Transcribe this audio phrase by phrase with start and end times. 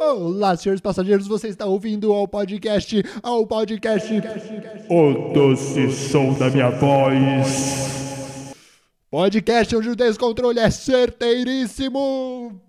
[0.00, 4.08] Olá, senhores passageiros, você está ouvindo ao podcast, ao podcast.
[4.88, 8.54] O doce som da minha voz.
[9.10, 12.62] Podcast onde o descontrole é certeiríssimo.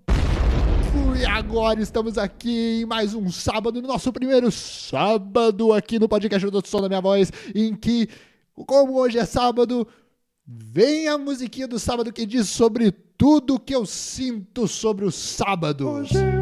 [1.21, 6.47] E agora estamos aqui em mais um sábado, no nosso primeiro sábado aqui no podcast
[6.47, 8.09] O Doce Som da Minha Voz, em que,
[8.55, 9.87] como hoje é sábado,
[10.47, 15.85] vem a musiquinha do sábado que diz sobre tudo que eu sinto sobre os sábados.
[15.85, 16.38] Hoje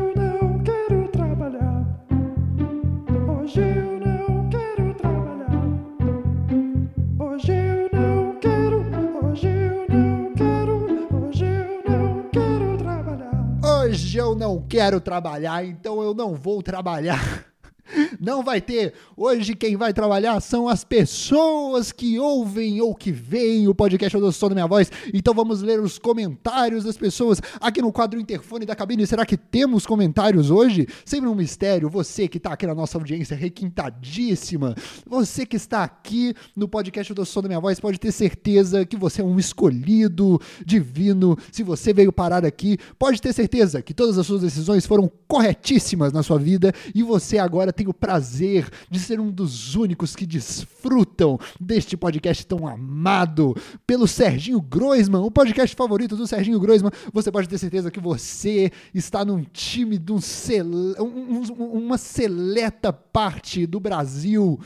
[14.17, 17.45] Eu não quero trabalhar, então eu não vou trabalhar.
[18.20, 18.93] Não vai ter.
[19.16, 24.31] Hoje quem vai trabalhar são as pessoas que ouvem ou que veem o podcast do
[24.31, 24.91] Som da Minha Voz.
[25.13, 29.07] Então vamos ler os comentários das pessoas aqui no quadro Interfone da Cabine.
[29.07, 30.88] Será que temos comentários hoje?
[31.05, 31.89] Sempre um mistério.
[31.89, 37.26] Você que está aqui na nossa audiência requintadíssima, você que está aqui no podcast do
[37.26, 41.37] Som da Minha Voz, pode ter certeza que você é um escolhido divino.
[41.51, 46.13] Se você veio parar aqui, pode ter certeza que todas as suas decisões foram corretíssimas
[46.13, 50.26] na sua vida e você agora tem o prazer de ser um dos únicos que
[50.26, 56.91] desfrutam deste podcast tão amado pelo Serginho Groisman, o podcast favorito do Serginho Groisman.
[57.13, 60.65] Você pode ter certeza que você está num time de um sel...
[60.99, 64.59] um- um- uma seleta parte do Brasil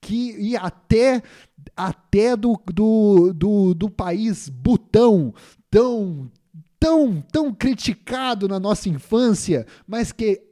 [0.00, 1.22] que e até
[1.76, 5.32] até do, do, do, do país Butão
[5.70, 6.30] tão
[6.78, 10.42] tão tão criticado na nossa infância, mas que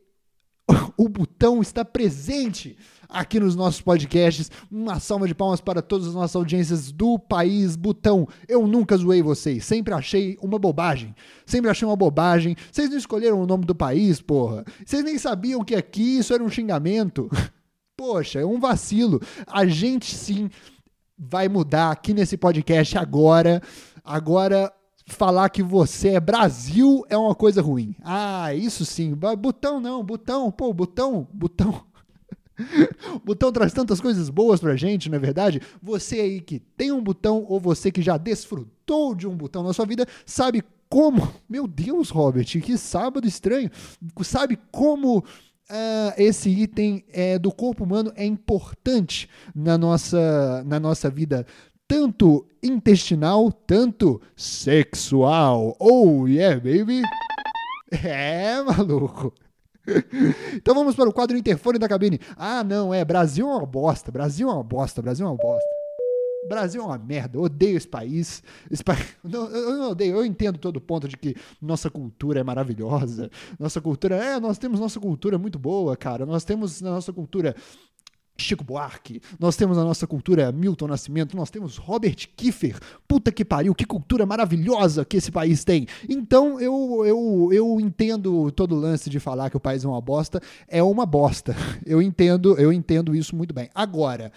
[0.97, 2.77] o botão está presente
[3.09, 4.51] aqui nos nossos podcasts.
[4.71, 8.27] Uma salva de palmas para todas as nossas audiências do país Butão.
[8.49, 11.15] Eu nunca zoei vocês, sempre achei uma bobagem.
[11.45, 12.57] Sempre achei uma bobagem.
[12.71, 14.65] Vocês não escolheram o nome do país, porra.
[14.85, 17.29] Vocês nem sabiam que aqui isso era um xingamento.
[17.97, 19.21] Poxa, é um vacilo.
[19.47, 20.49] A gente sim
[21.17, 23.63] vai mudar aqui nesse podcast agora.
[24.05, 24.73] Agora
[25.07, 27.95] falar que você é Brasil é uma coisa ruim.
[28.03, 29.15] Ah, isso sim.
[29.15, 31.83] Botão não, botão, pô, botão, botão.
[33.25, 35.61] Botão traz tantas coisas boas pra gente, não é verdade?
[35.83, 39.73] Você aí que tem um botão ou você que já desfrutou de um botão na
[39.73, 41.33] sua vida, sabe como.
[41.49, 43.71] Meu Deus, Robert, que sábado estranho.
[44.23, 45.25] Sabe como
[45.75, 51.47] ah, esse item é, do corpo humano é importante na nossa, na nossa vida,
[51.93, 55.77] tanto intestinal, tanto sexual.
[55.79, 57.03] Oh, yeah, baby!
[57.91, 59.35] É, maluco.
[60.55, 62.19] Então vamos para o quadro Interfone da cabine.
[62.35, 63.05] Ah, não, é.
[63.05, 64.11] Brasil é uma bosta.
[64.11, 65.03] Brasil é uma bosta.
[65.03, 65.69] Brasil é uma bosta.
[66.49, 67.37] Brasil é uma merda.
[67.37, 68.43] Eu odeio esse país.
[68.71, 68.97] Esse pa...
[69.23, 70.17] não, eu não odeio.
[70.17, 73.31] Eu entendo todo o ponto de que nossa cultura é maravilhosa.
[73.59, 74.17] Nossa cultura.
[74.17, 76.25] É, nós temos nossa cultura muito boa, cara.
[76.25, 77.55] Nós temos na nossa cultura.
[78.43, 82.79] Chico Buarque, nós temos na nossa cultura Milton Nascimento, nós temos Robert Kiefer.
[83.07, 85.87] Puta que pariu, que cultura maravilhosa que esse país tem.
[86.09, 90.01] Então eu, eu, eu entendo todo o lance de falar que o país é uma
[90.01, 91.55] bosta, é uma bosta.
[91.85, 93.69] Eu entendo, eu entendo isso muito bem.
[93.75, 94.33] Agora,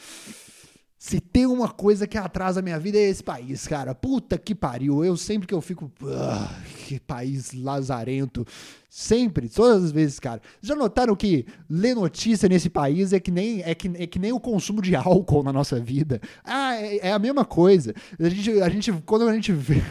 [1.05, 3.93] se tem uma coisa que atrasa a minha vida é esse país, cara.
[3.93, 5.05] Puta que pariu.
[5.05, 5.91] Eu sempre que eu fico.
[6.03, 6.51] "Ah,
[6.87, 8.43] que país lazarento.
[8.89, 10.41] Sempre, todas as vezes, cara.
[10.59, 14.31] Já notaram que ler notícia nesse país é que nem, é que, é que nem
[14.31, 16.19] o consumo de álcool na nossa vida?
[16.43, 17.93] Ah, é, é a mesma coisa.
[18.19, 19.83] A gente, a gente, quando a gente vê.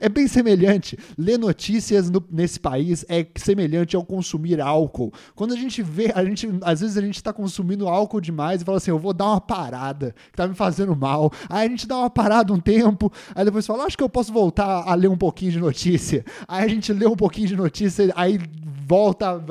[0.00, 0.98] É bem semelhante.
[1.16, 5.12] Ler notícias no- nesse país é semelhante ao consumir álcool.
[5.34, 8.64] Quando a gente vê, a gente, às vezes a gente tá consumindo álcool demais e
[8.64, 11.32] fala assim: eu vou dar uma parada, que tá me fazendo mal.
[11.48, 14.32] Aí a gente dá uma parada um tempo, aí depois fala: acho que eu posso
[14.32, 16.24] voltar a ler um pouquinho de notícia.
[16.46, 18.38] Aí a gente lê um pouquinho de notícia, aí
[18.86, 19.42] volta,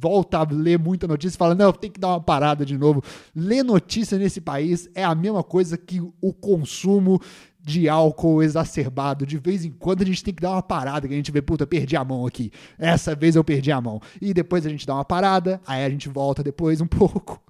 [0.00, 3.02] volta a ler muita notícia e fala: não, tem que dar uma parada de novo.
[3.34, 7.20] Ler notícia nesse país é a mesma coisa que o consumo
[7.62, 9.24] de álcool exacerbado.
[9.24, 11.40] De vez em quando a gente tem que dar uma parada, que a gente vê,
[11.40, 12.50] puta, perdi a mão aqui.
[12.78, 14.00] Essa vez eu perdi a mão.
[14.20, 17.40] E depois a gente dá uma parada, aí a gente volta depois um pouco.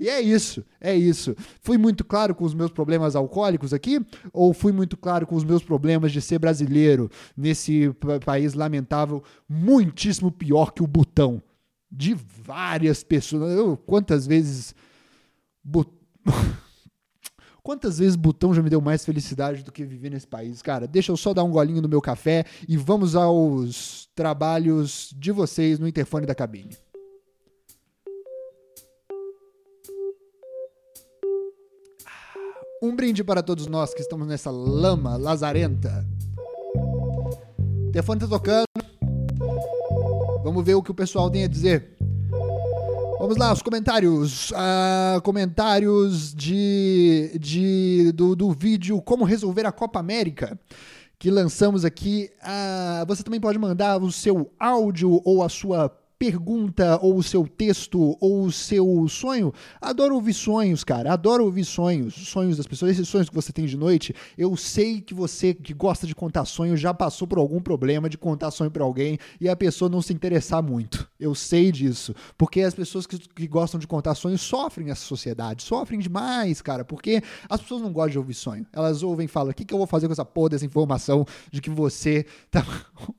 [0.00, 1.36] E é isso, é isso.
[1.60, 4.00] Fui muito claro com os meus problemas alcoólicos aqui?
[4.32, 9.22] Ou fui muito claro com os meus problemas de ser brasileiro nesse pa- país lamentável,
[9.48, 11.42] muitíssimo pior que o Butão?
[11.90, 13.52] De várias pessoas.
[13.54, 14.74] Eu, quantas vezes.
[15.62, 15.84] Bu-
[17.64, 20.60] Quantas vezes Butão já me deu mais felicidade do que viver nesse país?
[20.60, 25.32] Cara, deixa eu só dar um golinho no meu café e vamos aos trabalhos de
[25.32, 26.76] vocês no interfone da cabine.
[32.82, 36.06] Um brinde para todos nós que estamos nessa lama lazarenta.
[36.76, 38.66] O telefone tá tocando.
[40.42, 41.93] Vamos ver o que o pessoal tem a dizer.
[43.24, 44.52] Vamos lá, os comentários.
[44.54, 50.60] Ah, comentários de, de do, do vídeo Como Resolver a Copa América.
[51.18, 52.30] Que lançamos aqui.
[52.42, 55.88] Ah, você também pode mandar o seu áudio ou a sua
[56.18, 59.52] pergunta, ou o seu texto, ou o seu sonho.
[59.80, 61.12] Adoro ouvir sonhos, cara.
[61.12, 62.14] Adoro ouvir sonhos.
[62.14, 62.92] Sonhos das pessoas.
[62.92, 64.14] Esses sonhos que você tem de noite.
[64.36, 68.16] Eu sei que você que gosta de contar sonhos já passou por algum problema de
[68.16, 71.08] contar sonho pra alguém e a pessoa não se interessar muito.
[71.18, 72.14] Eu sei disso.
[72.36, 75.62] Porque as pessoas que, que gostam de contar sonhos sofrem nessa sociedade.
[75.62, 76.84] Sofrem demais, cara.
[76.84, 78.66] Porque as pessoas não gostam de ouvir sonho.
[78.72, 81.26] Elas ouvem e falam: o que, que eu vou fazer com essa porra dessa informação
[81.50, 82.64] de que você tá.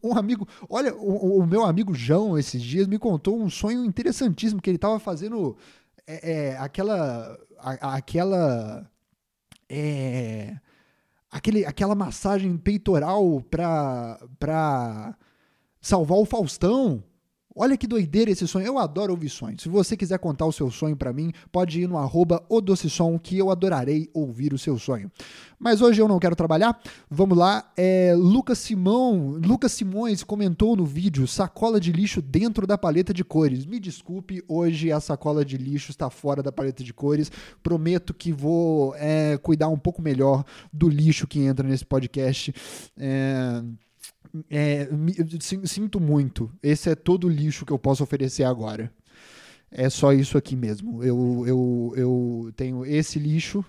[0.04, 0.48] Um amigo.
[0.70, 4.78] Olha, o, o meu amigo João, esses dias, me contou um sonho interessantíssimo que ele
[4.78, 5.58] tava fazendo.
[6.08, 7.38] É, é, aquela.
[7.60, 8.90] a- aquela.
[9.70, 10.56] É,
[11.32, 15.18] aquele, aquela massagem peitoral pra, pra
[15.82, 17.04] salvar o Faustão.
[17.58, 18.66] Olha que doideira esse sonho.
[18.66, 19.62] Eu adoro ouvir sonhos.
[19.62, 22.44] Se você quiser contar o seu sonho pra mim, pode ir no arroba
[23.24, 25.10] que eu adorarei ouvir o seu sonho.
[25.58, 26.78] Mas hoje eu não quero trabalhar.
[27.10, 27.72] Vamos lá.
[27.78, 33.24] É, Lucas Simão, Lucas Simões comentou no vídeo sacola de lixo dentro da paleta de
[33.24, 33.66] cores.
[33.66, 37.32] Me desculpe, hoje a sacola de lixo está fora da paleta de cores.
[37.64, 40.44] Prometo que vou é, cuidar um pouco melhor
[40.74, 42.54] do lixo que entra nesse podcast.
[42.98, 43.64] É,
[44.50, 44.88] é,
[45.40, 46.52] sinto muito.
[46.62, 48.92] Esse é todo o lixo que eu posso oferecer agora.
[49.72, 51.04] É só isso aqui mesmo.
[51.04, 53.64] Eu, eu, eu tenho esse lixo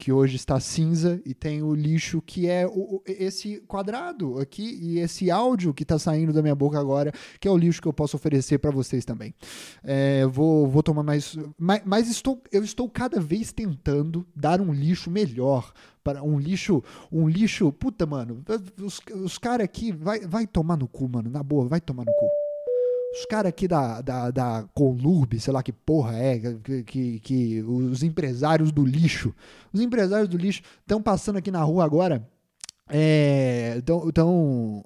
[0.00, 4.98] que hoje está cinza e tenho o lixo que é o- esse quadrado aqui e
[4.98, 7.92] esse áudio que está saindo da minha boca agora, que é o lixo que eu
[7.92, 9.34] posso oferecer para vocês também.
[9.84, 14.72] É, vou, vou tomar mais, mas, mas estou, eu estou cada vez tentando dar um
[14.72, 15.70] lixo melhor
[16.02, 16.82] para um lixo,
[17.12, 18.42] um lixo, puta mano,
[18.82, 22.12] os, os caras aqui vai, vai tomar no cu, mano, na boa, vai tomar no
[22.14, 22.39] cu.
[23.12, 27.62] Os caras aqui da, da, da Conlurb, sei lá que porra é, que, que, que
[27.62, 29.34] os empresários do lixo,
[29.72, 32.24] os empresários do lixo estão passando aqui na rua agora,
[32.88, 34.84] é, tão, tão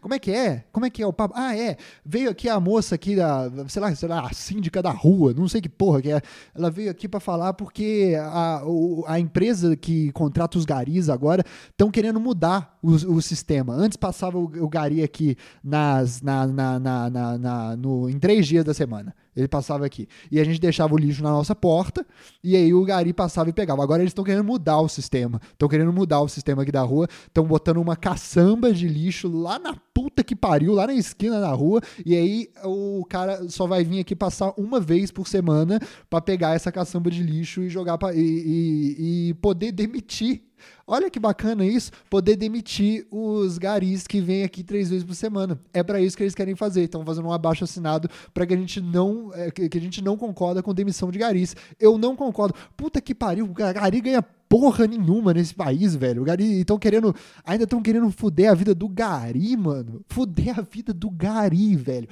[0.00, 0.64] como é que é?
[0.72, 1.34] Como é que é o papo?
[1.36, 1.76] Ah, é.
[2.04, 5.48] Veio aqui a moça aqui da, sei lá, sei lá, a síndica da rua, não
[5.48, 6.20] sei que porra que é.
[6.54, 8.62] Ela veio aqui pra falar porque a,
[9.06, 13.74] a empresa que contrata os garis agora estão querendo mudar o, o sistema.
[13.74, 18.46] Antes passava o, o gari aqui nas, na, na, na, na- na- no, em três
[18.46, 19.14] dias da semana.
[19.34, 20.08] Ele passava aqui.
[20.30, 22.04] E a gente deixava o lixo na nossa porta
[22.42, 23.82] e aí o gari passava e pegava.
[23.82, 25.40] Agora eles estão querendo mudar o sistema.
[25.52, 27.06] Estão querendo mudar o sistema aqui da rua.
[27.26, 31.50] Estão botando uma caçamba de lixo lá na puta que pariu, lá na esquina da
[31.52, 31.80] rua.
[32.04, 35.78] E aí o cara só vai vir aqui passar uma vez por semana
[36.08, 40.42] pra pegar essa caçamba de lixo e jogar pra, e, e- e poder demitir.
[40.92, 45.56] Olha que bacana isso, poder demitir os garis que vêm aqui três vezes por semana.
[45.72, 46.82] É pra isso que eles querem fazer.
[46.82, 50.16] Estão fazendo um abaixo assinado para que a gente não é, que a gente não
[50.16, 51.54] concorda com demissão de garis.
[51.78, 52.56] Eu não concordo.
[52.76, 54.20] Puta que pariu, o gari ganha
[54.50, 56.22] porra nenhuma nesse país, velho.
[56.22, 57.14] O Gari estão querendo,
[57.44, 60.02] ainda estão querendo fuder a vida do Gari, mano.
[60.08, 62.08] Fuder a vida do Gari, velho.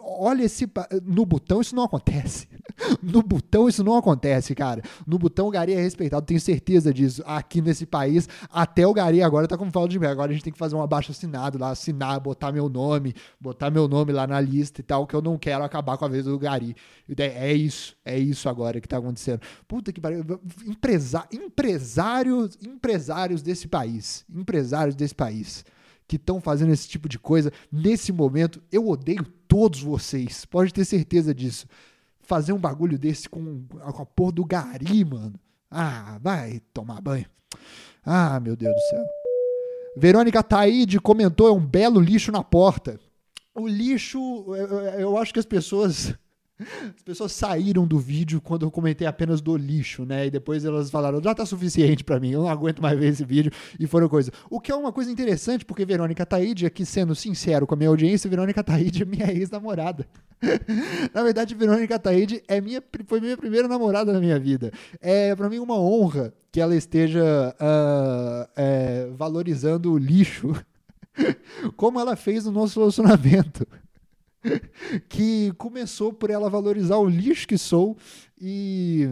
[0.00, 0.68] Olha esse
[1.04, 2.48] no botão isso não acontece.
[3.02, 4.82] No botão isso não acontece, cara.
[5.06, 7.22] No botão o Gari é respeitado, tenho certeza disso.
[7.26, 10.06] Aqui nesse país, até o Gari agora tá com falta de.
[10.06, 13.70] Agora a gente tem que fazer um abaixo assinado lá, assinar, botar meu nome, botar
[13.70, 16.30] meu nome lá na lista e tal, que eu não quero acabar com a vida
[16.30, 16.74] do Gari.
[17.08, 19.40] Daí, É isso, é isso agora que tá acontecendo.
[19.68, 20.24] Puta que pariu.
[20.66, 21.26] Empresa,
[21.60, 25.64] empresários, empresários desse país, empresários desse país
[26.08, 30.44] que estão fazendo esse tipo de coisa nesse momento, eu odeio todos vocês.
[30.44, 31.66] Pode ter certeza disso.
[32.20, 35.34] Fazer um bagulho desse com, com a porra do gari, mano.
[35.70, 37.26] Ah, vai tomar banho.
[38.04, 39.04] Ah, meu Deus do céu.
[39.96, 42.98] Verônica Taide comentou: é um belo lixo na porta.
[43.54, 44.18] O lixo,
[44.98, 46.14] eu, acho que as pessoas.
[46.94, 50.26] As pessoas saíram do vídeo quando eu comentei apenas do lixo, né?
[50.26, 53.24] E depois elas falaram, já tá suficiente pra mim, eu não aguento mais ver esse
[53.24, 53.50] vídeo.
[53.78, 54.32] E foram coisas.
[54.50, 57.88] O que é uma coisa interessante, porque Verônica Taide, aqui sendo sincero com a minha
[57.88, 60.06] audiência, Verônica Taide é minha ex-namorada.
[61.14, 64.70] na verdade, Verônica Taide é minha, foi minha primeira namorada na minha vida.
[65.00, 70.54] É pra mim uma honra que ela esteja ah, é, valorizando o lixo
[71.76, 73.66] como ela fez no nosso relacionamento
[75.08, 77.96] que começou por ela valorizar o lixo que sou
[78.40, 79.08] e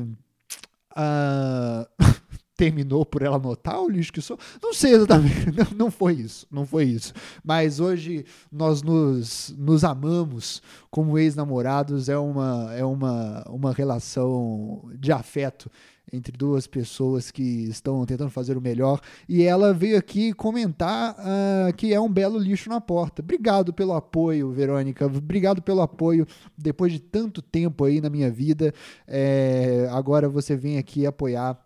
[0.94, 1.88] ah,
[2.56, 4.38] terminou por ela notar o lixo que sou.
[4.60, 7.12] Não sei exatamente, não, não foi isso, não foi isso.
[7.44, 15.12] Mas hoje nós nos, nos amamos como ex-namorados, é uma, é uma, uma relação de
[15.12, 15.70] afeto
[16.12, 19.00] entre duas pessoas que estão tentando fazer o melhor.
[19.28, 23.22] E ela veio aqui comentar ah, que é um belo lixo na porta.
[23.22, 25.06] Obrigado pelo apoio, Verônica.
[25.06, 26.26] Obrigado pelo apoio.
[26.56, 28.72] Depois de tanto tempo aí na minha vida,
[29.06, 31.58] é, agora você vem aqui apoiar.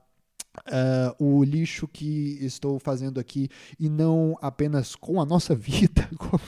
[0.66, 6.42] ah, o lixo que estou fazendo aqui e não apenas com a nossa vida, como,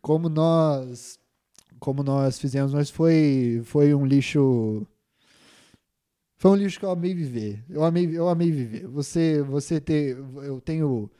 [0.00, 1.19] como nós
[1.80, 4.86] como nós fizemos, mas foi foi um lixo
[6.36, 7.64] foi um lixo que eu amei viver.
[7.68, 8.86] Eu amei eu amei viver.
[8.88, 11.10] Você você ter eu tenho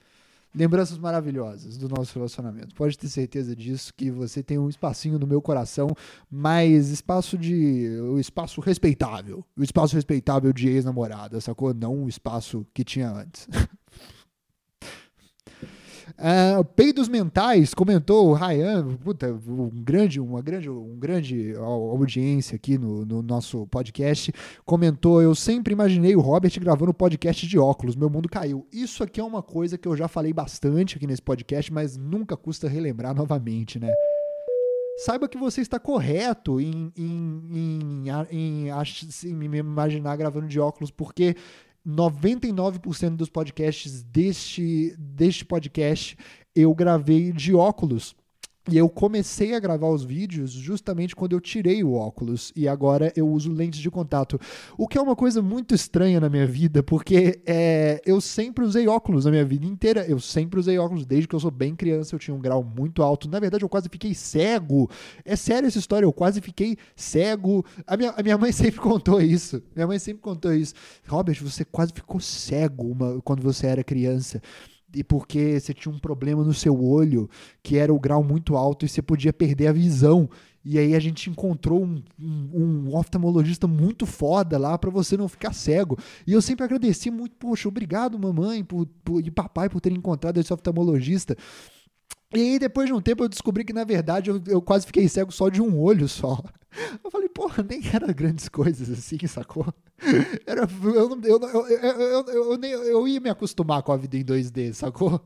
[0.54, 2.74] lembranças maravilhosas do nosso relacionamento.
[2.74, 5.88] Pode ter certeza disso que você tem um espacinho no meu coração,
[6.30, 11.72] mas espaço de o espaço respeitável, o espaço respeitável de ex-namorada, sacou?
[11.72, 13.48] Não o espaço que tinha antes.
[16.18, 22.56] Ah, Peidos Mentais comentou, o Ryan, puta, um grande, uma grande, um grande au- audiência
[22.56, 24.32] aqui no, no nosso podcast,
[24.64, 28.66] comentou, eu sempre imaginei o Robert gravando podcast de óculos, meu mundo caiu.
[28.72, 32.36] Isso aqui é uma coisa que eu já falei bastante aqui nesse podcast, mas nunca
[32.36, 33.90] custa relembrar novamente, né?
[35.04, 40.60] Saiba que você está correto em, em, em, em, ach- em me imaginar gravando de
[40.60, 41.34] óculos, porque
[41.87, 46.16] 99% dos podcasts deste, deste podcast
[46.54, 48.14] eu gravei de óculos.
[48.68, 52.52] E eu comecei a gravar os vídeos justamente quando eu tirei o óculos.
[52.54, 54.38] E agora eu uso lentes de contato.
[54.76, 58.86] O que é uma coisa muito estranha na minha vida, porque é, eu sempre usei
[58.86, 60.04] óculos na minha vida inteira.
[60.06, 62.14] Eu sempre usei óculos desde que eu sou bem criança.
[62.14, 63.28] Eu tinha um grau muito alto.
[63.30, 64.90] Na verdade, eu quase fiquei cego.
[65.24, 66.04] É sério essa história.
[66.04, 67.64] Eu quase fiquei cego.
[67.86, 69.62] A minha, a minha mãe sempre contou isso.
[69.74, 70.74] Minha mãe sempre contou isso.
[71.08, 74.40] Robert, você quase ficou cego uma- quando você era criança
[74.94, 77.28] e porque você tinha um problema no seu olho,
[77.62, 80.28] que era o grau muito alto e você podia perder a visão.
[80.62, 82.50] E aí a gente encontrou um, um,
[82.88, 85.97] um oftalmologista muito foda lá pra você não ficar cego.
[86.26, 90.38] E eu sempre agradeci muito, poxa, obrigado mamãe por, por- e papai por terem encontrado
[90.38, 91.35] esse oftalmologista.
[92.32, 95.08] E aí, depois de um tempo, eu descobri que, na verdade, eu, eu quase fiquei
[95.08, 96.38] cego só de um olho só.
[97.02, 99.66] Eu falei, porra, nem era grandes coisas assim, sacou?
[100.46, 102.26] Era, eu, eu, eu, eu,
[102.62, 105.20] eu, eu, ia me acostumar com a vida em 2D, sacou?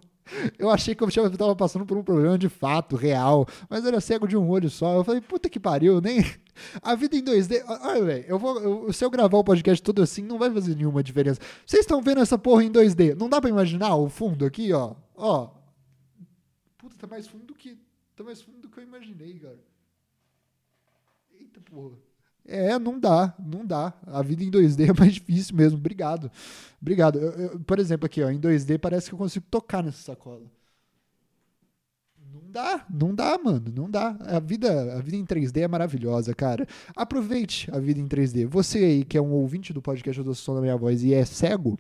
[0.59, 4.01] Eu achei que eu tinha- tava passando por um problema de fato, real, mas era
[4.01, 4.95] cego de um olho só.
[4.97, 6.25] Eu falei, puta que pariu, nem.
[6.81, 7.63] A vida em 2D.
[7.83, 8.59] Olha, velho, eu vou.
[8.61, 11.41] eu- se eu gravar o podcast todo assim, não vai fazer nenhuma diferença.
[11.67, 13.15] Vocês estão vendo essa porra em 2D?
[13.21, 14.95] Não dá pra imaginar o fundo aqui, ó?
[15.15, 15.51] Ó.
[17.05, 17.77] Tá mais fundo do que.
[18.17, 19.59] Tá mais fundo do que eu imaginei, cara.
[21.39, 21.97] Eita porra.
[22.47, 23.93] É, não dá, não dá.
[24.07, 25.77] A vida em 2D é mais difícil mesmo.
[25.79, 26.31] Obrigado.
[26.81, 27.19] Obrigado.
[27.19, 30.51] Eu- eu- por exemplo, aqui, ó, em 2D parece que eu consigo tocar nessa sacola.
[32.33, 34.17] Não dá, não dá, mano, não dá.
[34.21, 36.67] A vida, a vida em 3D é maravilhosa, cara.
[36.97, 38.47] Aproveite a vida em 3D.
[38.47, 41.25] Você aí que é um ouvinte do podcast do Som da Minha Voz e é
[41.27, 41.79] cego,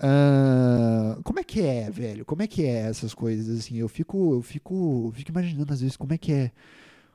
[0.00, 2.24] ah, como é que é, velho?
[2.24, 3.76] Como é que é essas coisas assim?
[3.76, 6.50] Eu fico, eu fico, fico imaginando às vezes como é que é,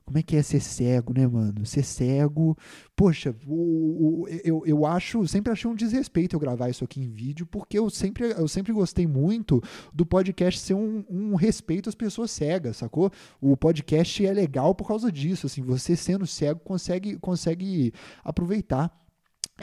[0.05, 1.65] como é que é ser cego, né, mano?
[1.65, 2.57] Ser cego,
[2.95, 7.09] poxa, o, o- eu, eu acho, sempre achei um desrespeito eu gravar isso aqui em
[7.09, 9.61] vídeo, porque eu sempre, eu sempre gostei muito
[9.93, 13.11] do podcast ser um, um respeito às pessoas cegas, sacou?
[13.41, 17.91] O podcast é legal por causa disso, assim, você sendo cego consegue, consegue
[18.23, 18.95] aproveitar.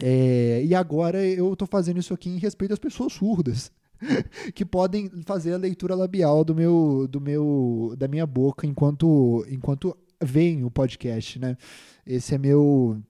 [0.02, 3.70] É, e agora eu tô fazendo isso aqui em respeito às pessoas surdas.
[4.54, 9.96] que podem fazer a leitura labial do meu, do meu, da minha boca enquanto, enquanto
[10.22, 11.56] veem o podcast, né?
[12.04, 13.00] Esse é meu,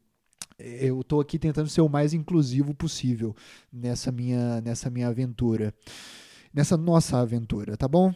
[0.59, 3.35] eu tô aqui tentando ser o mais inclusivo possível
[3.73, 5.75] nessa minha, nessa minha aventura,
[6.53, 8.15] nessa nossa aventura, tá bom?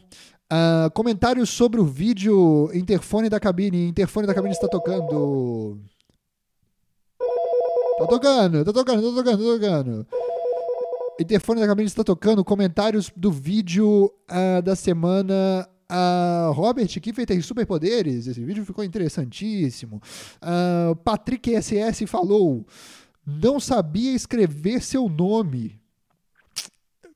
[0.51, 3.87] Ah, comentários sobre o vídeo interfone da cabine.
[3.89, 5.79] Interfone da cabine está tocando.
[7.99, 10.07] Tá tocando, tá tocando, tá tocando, tá tocando.
[11.21, 12.45] Interfone da cabine está tocando.
[12.45, 15.69] Comentários do vídeo ah, da semana.
[15.89, 18.29] Ah, Robert Kiefer tem superpoderes.
[18.29, 20.01] Esse vídeo ficou interessantíssimo.
[20.41, 22.65] Ah, Patrick SS falou:
[23.27, 25.81] Não sabia escrever seu nome.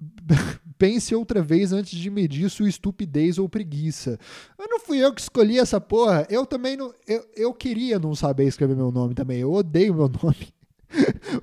[0.76, 4.18] Pense outra vez antes de medir sua estupidez ou preguiça.
[4.58, 6.26] Mas não fui eu que escolhi essa porra.
[6.28, 6.92] Eu também não.
[7.06, 9.38] Eu, eu queria não saber escrever meu nome também.
[9.38, 10.52] Eu odeio meu nome.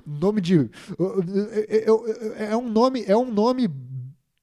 [0.06, 0.54] Nome de.
[0.54, 0.70] eu-
[1.68, 3.04] eu- eu- é um nome.
[3.06, 3.68] É um nome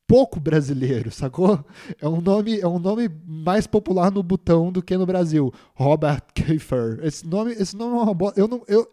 [0.08, 1.64] pouco brasileiro, sacou?
[2.02, 5.54] É um nome, é um nome mais popular no botão do que no Brasil.
[5.76, 7.00] Robert Kiefer.
[7.04, 8.40] Esse nome, esse nome é uma bosta.
[8.40, 8.88] Eu não, eu,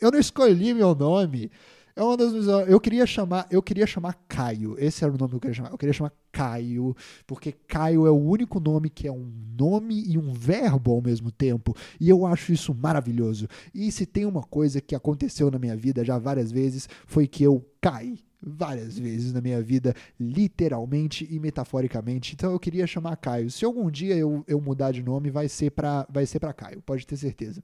[0.00, 1.50] eu não escolhi meu nome.
[1.96, 2.32] É uma das
[2.66, 4.74] eu queria chamar, eu queria chamar Caio.
[4.78, 5.70] Esse era o nome que eu queria chamar.
[5.70, 10.18] Eu queria chamar Caio, porque Caio é o único nome que é um nome e
[10.18, 13.46] um verbo ao mesmo tempo, e eu acho isso maravilhoso.
[13.72, 17.44] E se tem uma coisa que aconteceu na minha vida já várias vezes, foi que
[17.44, 22.34] eu caí várias vezes na minha vida, literalmente e metaforicamente.
[22.34, 23.50] Então eu queria chamar Caio.
[23.50, 26.82] Se algum dia eu, eu mudar de nome, vai ser para vai ser para Caio,
[26.82, 27.62] pode ter certeza.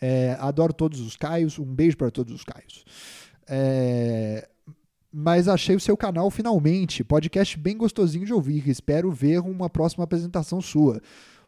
[0.00, 2.84] É, adoro todos os Caios, um beijo para todos os Caios.
[3.48, 4.48] É,
[5.12, 8.68] mas achei o seu canal finalmente, podcast bem gostosinho de ouvir.
[8.68, 11.00] Espero ver uma próxima apresentação sua.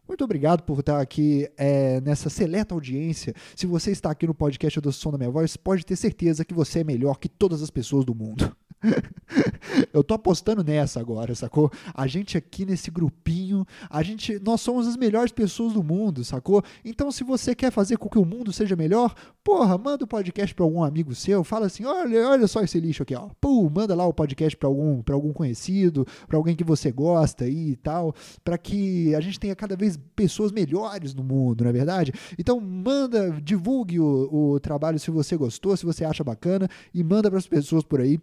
[0.07, 3.33] Muito obrigado por estar aqui é, nessa seleta audiência.
[3.55, 6.53] Se você está aqui no podcast do Som da Minha Voz, pode ter certeza que
[6.53, 8.55] você é melhor que todas as pessoas do mundo.
[9.93, 11.71] eu tô apostando nessa agora, sacou?
[11.95, 16.63] A gente aqui nesse grupinho, a gente, nós somos as melhores pessoas do mundo, sacou?
[16.85, 20.55] Então, se você quer fazer com que o mundo seja melhor, porra, manda o podcast
[20.55, 23.29] para algum amigo seu, fala assim: "Olha, olha só esse lixo aqui, ó".
[23.41, 27.45] Pum, manda lá o podcast para algum, para algum conhecido, para alguém que você gosta
[27.45, 31.71] aí e tal, para que a gente tenha cada vez pessoas melhores no mundo, não
[31.71, 32.13] é verdade?
[32.39, 37.31] Então, manda, divulgue o, o trabalho se você gostou, se você acha bacana e manda
[37.31, 38.21] para as pessoas por aí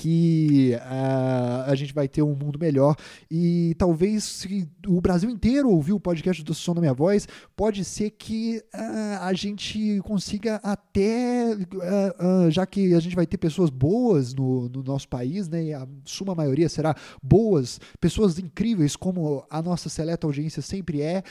[0.00, 2.96] que uh, a gente vai ter um mundo melhor.
[3.30, 7.84] E talvez se o Brasil inteiro ouvir o podcast do Som da Minha Voz, pode
[7.84, 13.68] ser que uh, a gente consiga até, uh, já que a gente vai ter pessoas
[13.68, 19.44] boas no, no, nosso país, né, e a suma maioria será boas, pessoas incríveis como
[19.50, 21.22] a nossa seleta audiência sempre é,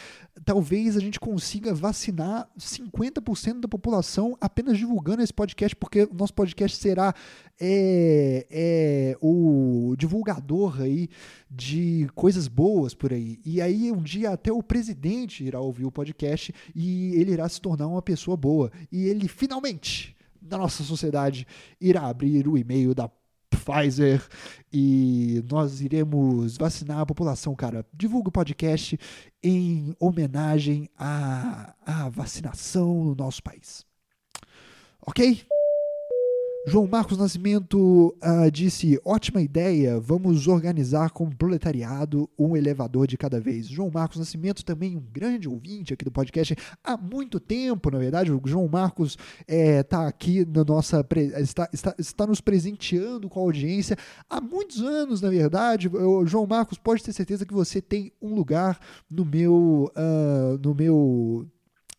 [0.45, 6.35] talvez a gente consiga vacinar 50% da população apenas divulgando esse podcast, porque o nosso
[6.35, 7.15] podcast será
[7.59, 11.09] é, é o divulgador aí
[11.49, 13.39] de coisas boas por aí.
[13.45, 17.59] E aí um dia até o presidente irá ouvir o podcast e ele irá se
[17.59, 18.71] tornar uma pessoa boa.
[18.91, 21.45] E ele finalmente, na nossa sociedade,
[21.79, 23.09] irá abrir o e-mail da
[23.49, 24.25] Pfizer
[24.71, 27.85] e nós iremos vacinar a população, cara.
[27.93, 28.97] Divulga o podcast
[29.43, 33.85] em homenagem à, à vacinação no nosso país.
[35.01, 35.45] Ok?
[36.69, 43.17] João Marcos Nascimento uh, disse: ótima ideia, vamos organizar com o proletariado um elevador de
[43.17, 43.67] cada vez.
[43.67, 48.31] João Marcos Nascimento, também um grande ouvinte aqui do podcast há muito tempo, na verdade.
[48.31, 51.03] O João Marcos está eh, aqui na nossa.
[51.37, 53.97] Está, está, está nos presenteando com a audiência
[54.29, 55.87] há muitos anos, na verdade.
[55.87, 58.79] O João Marcos, pode ter certeza que você tem um lugar
[59.09, 59.91] no meu.
[59.95, 61.47] Uh, no meu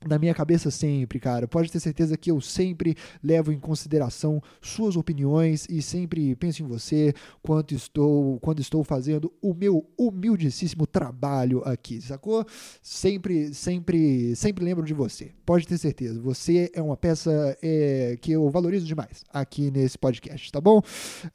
[0.07, 1.47] na minha cabeça sempre, cara.
[1.47, 6.67] Pode ter certeza que eu sempre levo em consideração suas opiniões e sempre penso em
[6.67, 12.47] você quando estou, quando estou fazendo o meu humildíssimo trabalho aqui, sacou?
[12.83, 15.33] Sempre, sempre, sempre lembro de você.
[15.45, 16.21] Pode ter certeza.
[16.21, 20.81] Você é uma peça é, que eu valorizo demais aqui nesse podcast, tá bom?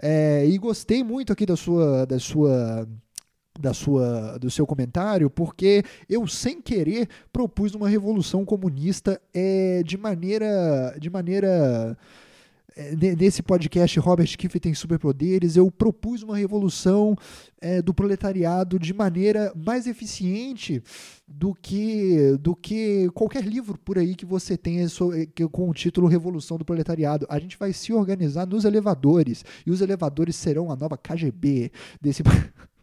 [0.01, 2.87] É, e gostei muito aqui da sua, da sua
[3.59, 9.97] da sua, do seu comentário, porque eu sem querer propus uma revolução comunista é, de
[9.97, 11.97] maneira, de maneira
[12.77, 17.15] é, nesse podcast Robert Kiff tem superpoderes, eu propus uma revolução
[17.61, 20.83] é, do proletariado de maneira mais eficiente
[21.25, 24.85] do que do que qualquer livro por aí que você tenha
[25.53, 27.25] com o título Revolução do Proletariado.
[27.29, 32.23] A gente vai se organizar nos elevadores e os elevadores serão a nova KGB desse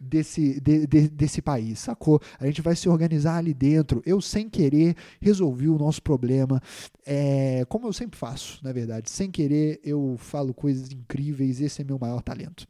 [0.00, 2.20] desse, de, de, desse país, sacou?
[2.38, 4.02] A gente vai se organizar ali dentro.
[4.04, 6.60] Eu, sem querer, resolvi o nosso problema,
[7.06, 9.10] é, como eu sempre faço, na verdade.
[9.10, 12.66] Sem querer, eu falo coisas incríveis, esse é meu maior talento.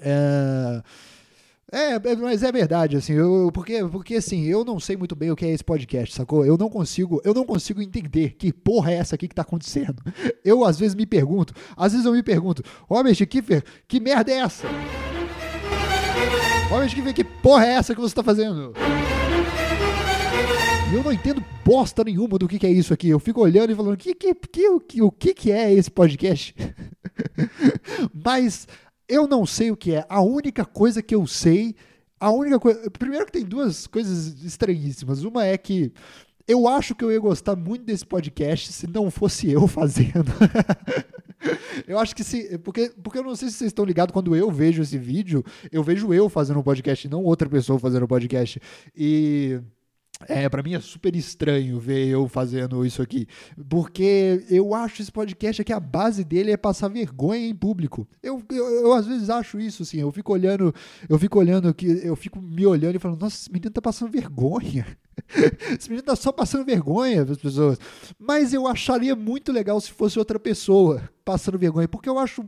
[0.00, 0.82] É.
[1.70, 5.30] É, é mas é verdade, assim, eu, porque, porque assim, eu não sei muito bem
[5.30, 6.44] o que é esse podcast, sacou?
[6.44, 10.02] Eu não consigo, eu não consigo entender que porra é essa aqui que tá acontecendo.
[10.42, 14.36] Eu às vezes me pergunto, às vezes eu me pergunto, Robert Kiffer, que merda é
[14.36, 14.66] essa?
[16.70, 18.74] Olha que ver que porra é essa que você está fazendo.
[20.90, 23.08] E eu não entendo bosta nenhuma do que, que é isso aqui.
[23.08, 26.54] Eu fico olhando e falando, que, que, que, que, o que, que é esse podcast?
[28.12, 28.68] Mas
[29.08, 30.04] eu não sei o que é.
[30.10, 31.74] A única coisa que eu sei,
[32.20, 32.90] a única coisa.
[32.90, 35.24] Primeiro que tem duas coisas estranhíssimas.
[35.24, 35.90] Uma é que
[36.46, 40.32] eu acho que eu ia gostar muito desse podcast se não fosse eu fazendo.
[41.86, 42.58] Eu acho que se.
[42.58, 45.82] Porque, porque eu não sei se vocês estão ligados, quando eu vejo esse vídeo, eu
[45.82, 48.60] vejo eu fazendo um podcast, não outra pessoa fazendo um podcast.
[48.96, 49.60] E.
[50.26, 53.26] É, pra mim é super estranho ver eu fazendo isso aqui.
[53.68, 58.06] Porque eu acho esse podcast aqui, a base dele é passar vergonha em público.
[58.22, 60.00] Eu, eu, eu às vezes acho isso, assim.
[60.00, 60.74] Eu fico olhando,
[61.08, 64.10] eu fico olhando que eu fico me olhando e falando, nossa, esse menino tá passando
[64.10, 64.86] vergonha.
[65.78, 67.78] esse menino tá só passando vergonha para as pessoas.
[68.18, 72.44] Mas eu acharia muito legal se fosse outra pessoa passando vergonha, porque eu acho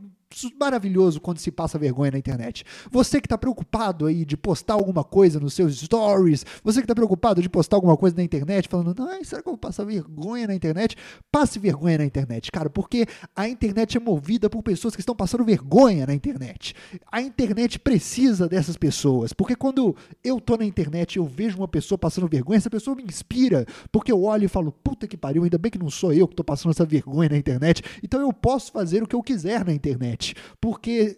[0.59, 2.63] maravilhoso quando se passa vergonha na internet.
[2.91, 6.95] Você que está preocupado aí de postar alguma coisa nos seus stories, você que está
[6.95, 10.47] preocupado de postar alguma coisa na internet, falando, ai, será que eu vou passar vergonha
[10.47, 10.95] na internet?
[11.31, 15.43] Passe vergonha na internet, cara, porque a internet é movida por pessoas que estão passando
[15.43, 16.75] vergonha na internet.
[17.11, 21.67] A internet precisa dessas pessoas, porque quando eu tô na internet e eu vejo uma
[21.67, 25.43] pessoa passando vergonha, essa pessoa me inspira, porque eu olho e falo, puta que pariu,
[25.43, 28.31] ainda bem que não sou eu que tô passando essa vergonha na internet, então eu
[28.31, 30.20] posso fazer o que eu quiser na internet.
[30.59, 31.17] Porque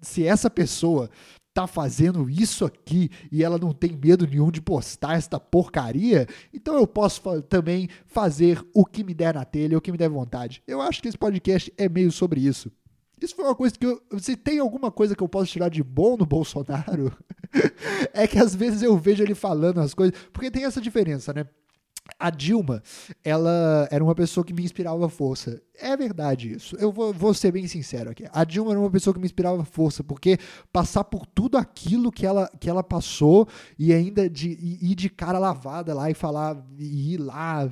[0.00, 1.10] se essa pessoa
[1.52, 6.76] tá fazendo isso aqui e ela não tem medo nenhum de postar esta porcaria, então
[6.76, 10.08] eu posso fa também fazer o que me der na telha, o que me der
[10.08, 10.62] vontade.
[10.68, 12.70] Eu acho que esse podcast é meio sobre isso.
[13.20, 15.82] Isso foi uma coisa que eu, se tem alguma coisa que eu posso tirar de
[15.82, 17.12] bom no Bolsonaro,
[18.14, 21.44] é que às vezes eu vejo ele falando as coisas, porque tem essa diferença, né?
[22.18, 22.82] A Dilma,
[23.24, 25.60] ela era uma pessoa que me inspirava força.
[25.74, 26.76] É verdade isso.
[26.76, 28.24] Eu vou, vou, ser bem sincero aqui.
[28.32, 30.38] A Dilma era uma pessoa que me inspirava força, porque
[30.72, 35.38] passar por tudo aquilo que ela, que ela passou e ainda de ir de cara
[35.38, 37.70] lavada lá e falar, e ir lá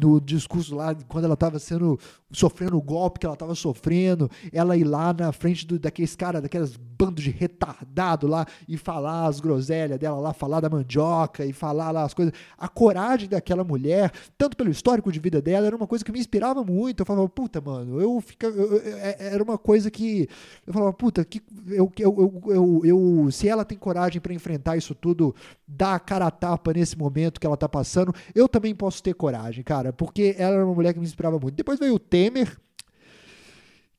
[0.00, 1.98] no discurso lá, quando ela estava sendo
[2.32, 6.42] sofrendo o golpe que ela estava sofrendo, ela ir lá na frente do, daqueles caras,
[6.42, 11.52] daquelas bandos de retardado lá e falar as groselhas dela lá, falar da mandioca e
[11.52, 12.32] falar lá as coisas.
[12.56, 16.20] A coragem daquela mulher, tanto pelo histórico de vida dela, era uma coisa que me
[16.20, 17.00] inspirava muito.
[17.00, 20.28] Eu falava, puta, mano, eu fica, eu, eu, é, era uma coisa que
[20.66, 24.94] eu falava, puta, que eu, eu, eu, eu se ela tem coragem para enfrentar isso
[24.94, 25.34] tudo,
[25.66, 29.14] dar a cara a tapa nesse momento que ela tá passando, eu também posso ter
[29.14, 31.54] coragem, cara, porque ela era uma mulher que me inspirava muito.
[31.54, 32.56] Depois veio o Temer,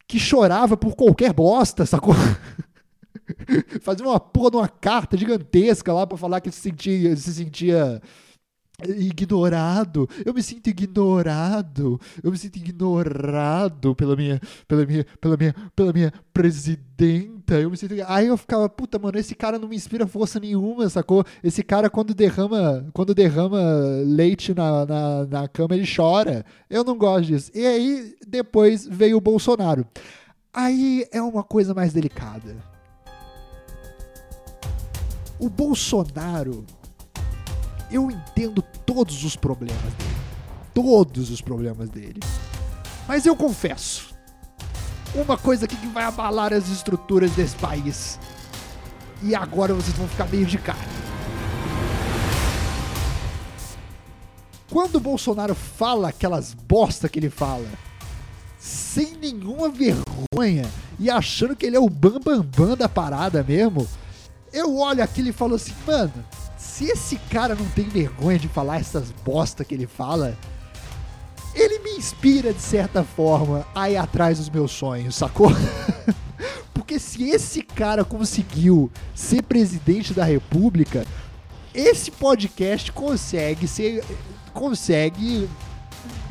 [0.08, 2.14] que chorava por qualquer bosta, sacou?
[3.82, 8.02] Fazia uma porra de uma carta gigantesca lá para falar que se sentia, se sentia
[8.82, 10.10] ignorado.
[10.26, 12.00] Eu me sinto ignorado.
[12.24, 17.60] Eu me sinto ignorado pela minha, pela minha, pela minha, pela minha presidenta.
[17.60, 17.94] Eu me sinto.
[18.08, 21.24] Aí eu ficava, puta, mano, esse cara não me inspira força nenhuma, sacou?
[21.44, 23.62] Esse cara quando derrama, quando derrama
[24.06, 26.46] leite na, na, na cama ele chora.
[26.70, 27.52] Eu não gosto disso.
[27.54, 29.86] E aí depois veio o Bolsonaro.
[30.54, 32.56] Aí é uma coisa mais delicada.
[35.40, 36.66] O Bolsonaro
[37.94, 40.16] eu entendo todos os problemas dele.
[40.74, 42.20] Todos os problemas dele.
[43.08, 44.16] Mas eu confesso,
[45.14, 48.20] uma coisa aqui que vai abalar as estruturas desse país.
[49.22, 50.80] E agora vocês vão ficar meio de cara.
[54.70, 57.68] Quando o Bolsonaro fala aquelas bosta que ele fala,
[58.58, 60.68] sem nenhuma vergonha
[61.00, 63.88] e achando que ele é o bambambam bam, bam da parada mesmo,
[64.52, 66.14] eu olho aquilo e falo assim, mano,
[66.64, 70.36] se esse cara não tem vergonha de falar essas bosta que ele fala,
[71.54, 75.52] ele me inspira de certa forma a ir atrás dos meus sonhos, sacou?
[76.74, 81.06] Porque se esse cara conseguiu ser presidente da república,
[81.76, 84.04] esse podcast consegue ser
[84.54, 85.50] consegue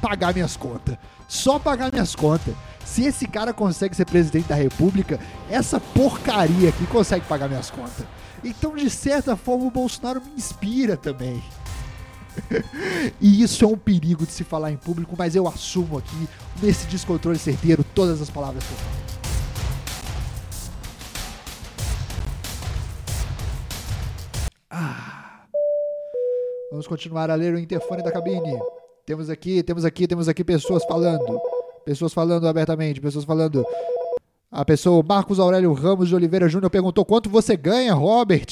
[0.00, 0.96] pagar minhas contas.
[1.28, 2.54] Só pagar minhas contas.
[2.84, 8.06] Se esse cara consegue ser presidente da república, essa porcaria aqui consegue pagar minhas contas.
[8.44, 11.42] Então, de certa forma, o Bolsonaro me inspira também.
[13.20, 16.28] e isso é um perigo de se falar em público, mas eu assumo aqui,
[16.62, 19.02] nesse descontrole certeiro, todas as palavras que eu falo.
[24.70, 25.44] Ah.
[26.70, 28.58] Vamos continuar a ler o interfone da cabine.
[29.04, 31.38] Temos aqui, temos aqui, temos aqui pessoas falando.
[31.84, 33.66] Pessoas falando abertamente, pessoas falando.
[34.52, 38.44] A pessoa, Marcos Aurélio Ramos de Oliveira Júnior, perguntou quanto você ganha, Robert?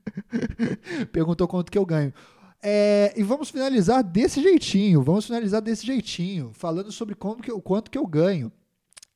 [1.12, 2.10] perguntou quanto que eu ganho.
[2.62, 7.60] É, e vamos finalizar desse jeitinho, vamos finalizar desse jeitinho, falando sobre como que, o
[7.60, 8.50] quanto que eu ganho.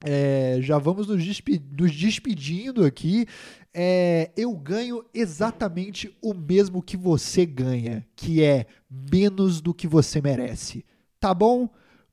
[0.05, 3.27] É, já vamos nos, despe nos despedindo aqui.
[3.73, 10.21] É, eu ganho exatamente o mesmo que você ganha, que é menos do que você
[10.21, 10.85] merece.
[11.19, 11.67] Tá bom?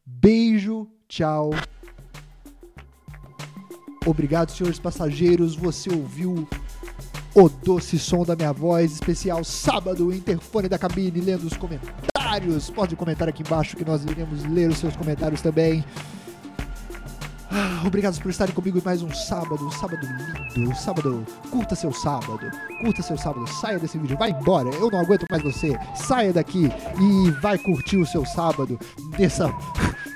[0.05, 1.51] Beijo, tchau.
[4.05, 5.55] Obrigado, senhores passageiros.
[5.55, 6.47] Você ouviu
[7.33, 12.69] o doce som da minha voz, especial sábado, interfone da cabine, lendo os comentários.
[12.69, 15.83] Pode comentar aqui embaixo que nós iremos ler os seus comentários também.
[17.51, 21.93] Ah, obrigado por estarem comigo mais um sábado, um sábado lindo, um sábado, curta seu
[21.93, 26.33] sábado, curta seu sábado, saia desse vídeo, vai embora, eu não aguento mais você, saia
[26.33, 28.77] daqui e vai curtir o seu sábado
[29.17, 29.53] dessa,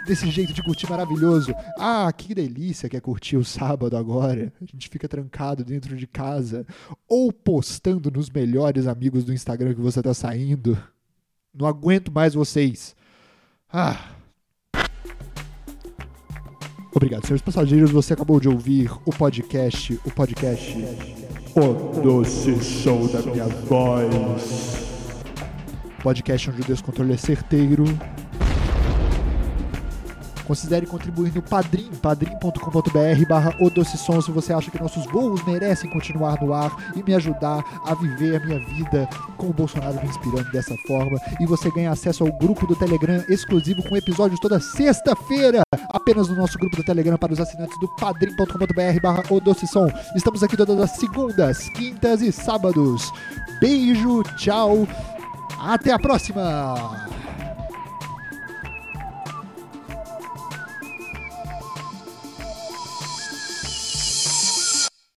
[0.05, 1.53] desse jeito de curtir maravilhoso.
[1.77, 6.07] Ah, que delícia que é curtir o sábado agora, a gente fica trancado dentro de
[6.07, 6.65] casa
[7.07, 10.77] ou postando nos melhores amigos do Instagram que você tá saindo.
[11.53, 12.95] Não aguento mais vocês.
[13.71, 14.15] Ah...
[16.91, 17.91] Obrigado, senhores passageiros.
[17.91, 20.75] Você acabou de ouvir o podcast, o podcast
[21.55, 24.89] O doce som da minha voz.
[26.01, 27.85] podcast onde o descontrole é certeiro.
[30.49, 33.53] Considere contribuir no Padrim, padrim.com.br barra
[33.85, 38.37] se você acha que nossos voos merecem continuar no ar e me ajudar a viver
[38.37, 39.07] a minha vida
[39.37, 41.21] com o Bolsonaro me inspirando dessa forma.
[41.39, 46.35] E você ganha acesso ao grupo do Telegram exclusivo com episódios toda sexta-feira, apenas no
[46.35, 49.23] nosso grupo do Telegram para os assinantes do padrim.com.br barra.
[50.15, 53.11] Estamos aqui todas as segundas, quintas e sábados.
[53.61, 54.87] Beijo, tchau,
[55.59, 57.18] até a próxima!